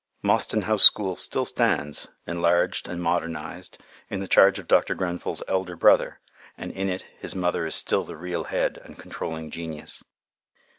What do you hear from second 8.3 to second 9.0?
head and